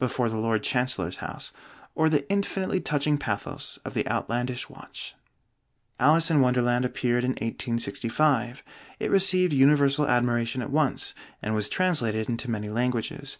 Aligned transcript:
before 0.00 0.28
the 0.28 0.36
Lord 0.36 0.64
Chancellor's 0.64 1.18
house, 1.18 1.52
or 1.94 2.08
the 2.10 2.28
infinitely 2.28 2.80
touching 2.80 3.18
pathos 3.18 3.76
of 3.84 3.94
the 3.94 4.04
Outlandish 4.08 4.68
Watch. 4.68 5.14
'Alice 6.00 6.28
in 6.28 6.40
Wonderland' 6.40 6.84
appeared 6.84 7.22
in 7.22 7.30
1865; 7.34 8.64
it 8.98 9.12
received 9.12 9.52
universal 9.52 10.08
admiration 10.08 10.60
at 10.60 10.72
once, 10.72 11.14
and 11.40 11.54
was 11.54 11.68
translated 11.68 12.28
into 12.28 12.50
many 12.50 12.68
languages. 12.68 13.38